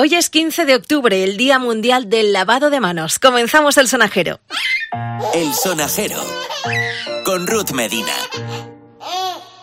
[0.00, 3.18] Hoy es 15 de octubre, el Día Mundial del Lavado de Manos.
[3.18, 4.38] Comenzamos el sonajero.
[5.34, 6.22] El sonajero
[7.24, 8.12] con Ruth Medina.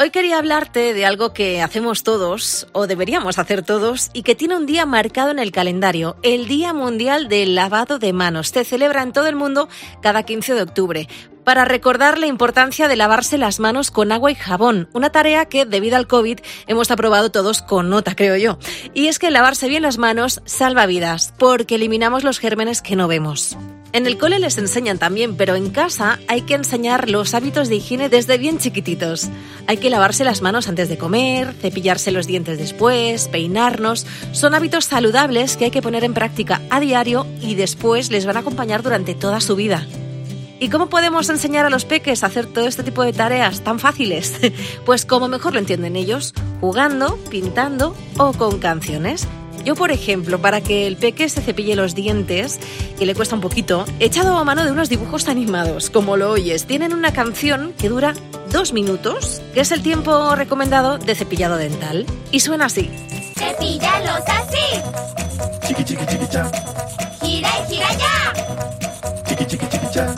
[0.00, 4.56] Hoy quería hablarte de algo que hacemos todos, o deberíamos hacer todos, y que tiene
[4.56, 8.48] un día marcado en el calendario, el Día Mundial del Lavado de Manos.
[8.48, 9.68] Se celebra en todo el mundo
[10.00, 11.08] cada 15 de octubre
[11.44, 15.66] para recordar la importancia de lavarse las manos con agua y jabón, una tarea que
[15.66, 18.58] debido al COVID hemos aprobado todos con nota, creo yo.
[18.94, 23.08] Y es que lavarse bien las manos salva vidas, porque eliminamos los gérmenes que no
[23.08, 23.56] vemos.
[23.92, 27.76] En el cole les enseñan también, pero en casa hay que enseñar los hábitos de
[27.76, 29.28] higiene desde bien chiquititos.
[29.66, 34.06] Hay que lavarse las manos antes de comer, cepillarse los dientes después, peinarnos.
[34.32, 38.38] Son hábitos saludables que hay que poner en práctica a diario y después les van
[38.38, 39.86] a acompañar durante toda su vida.
[40.62, 43.80] ¿Y cómo podemos enseñar a los peques a hacer todo este tipo de tareas tan
[43.80, 44.34] fáciles?
[44.86, 49.26] Pues como mejor lo entienden ellos, jugando, pintando o con canciones.
[49.64, 52.60] Yo, por ejemplo, para que el peque se cepille los dientes,
[52.96, 56.30] que le cuesta un poquito, he echado a mano de unos dibujos animados, como lo
[56.30, 56.64] oyes.
[56.64, 58.14] Tienen una canción que dura
[58.52, 62.06] dos minutos, que es el tiempo recomendado de cepillado dental.
[62.30, 62.88] Y suena así.
[63.36, 65.66] Cepíllalos así.
[65.66, 66.48] Chiqui chiqui chiqui cha,
[67.20, 68.32] Gira y gira ya.
[69.26, 70.14] chiqui chiqui chiqui cha,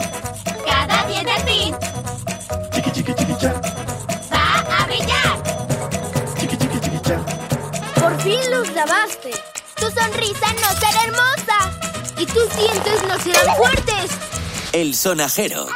[8.85, 11.79] Tu sonrisa no será hermosa.
[12.17, 14.11] Y tus dientes no serán fuertes.
[14.73, 15.67] El sonajero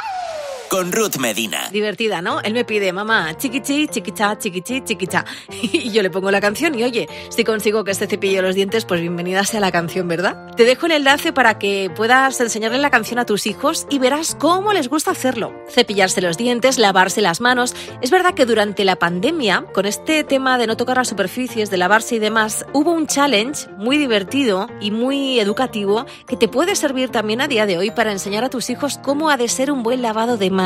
[0.70, 1.68] con Ruth Medina.
[1.72, 2.40] Divertida, ¿no?
[2.42, 5.24] Él me pide, mamá, chiquichi, chiquicha, chiquichi, chiquicha.
[5.72, 8.84] Y yo le pongo la canción y oye, si consigo que este cepillo los dientes,
[8.84, 10.54] pues bienvenida sea la canción, ¿verdad?
[10.56, 14.36] Te dejo el enlace para que puedas enseñarle la canción a tus hijos y verás
[14.38, 15.52] cómo les gusta hacerlo.
[15.68, 17.74] Cepillarse los dientes, lavarse las manos.
[18.00, 21.78] Es verdad que durante la pandemia, con este tema de no tocar las superficies, de
[21.78, 27.10] lavarse y demás, hubo un challenge muy divertido y muy educativo que te puede servir
[27.10, 29.82] también a día de hoy para enseñar a tus hijos cómo ha de ser un
[29.82, 30.59] buen lavado de manos.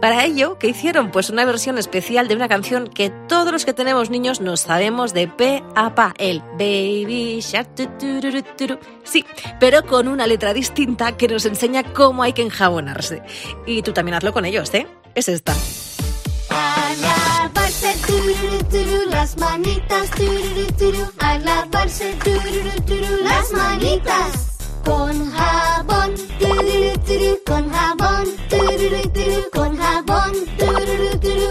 [0.00, 1.10] Para ello, ¿qué hicieron?
[1.10, 5.12] Pues una versión especial de una canción que todos los que tenemos niños nos sabemos
[5.12, 7.68] de pe a pa, el Baby Shark.
[9.04, 9.24] Sí,
[9.60, 13.22] pero con una letra distinta que nos enseña cómo hay que enjabonarse.
[13.66, 14.86] Y tú también hazlo con ellos, ¿eh?
[15.14, 15.54] Es esta.
[19.10, 20.10] Las manitas,
[21.44, 22.16] lavarse,
[23.22, 24.56] las manitas.
[24.84, 26.14] Con jabón,
[27.44, 28.24] con jabón,
[29.52, 30.32] con jabón,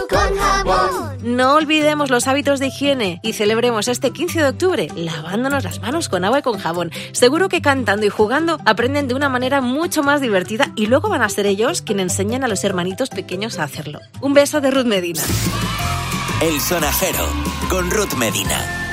[0.09, 1.17] con jabón.
[1.23, 6.07] No olvidemos los hábitos de higiene y celebremos este 15 de octubre lavándonos las manos
[6.07, 6.91] con agua y con jabón.
[7.11, 11.23] Seguro que cantando y jugando aprenden de una manera mucho más divertida y luego van
[11.23, 13.99] a ser ellos quienes enseñan a los hermanitos pequeños a hacerlo.
[14.21, 15.21] Un beso de Ruth Medina.
[16.41, 17.25] El sonajero
[17.69, 18.84] con Ruth Medina.